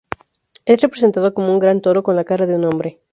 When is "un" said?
1.53-1.59, 2.55-2.65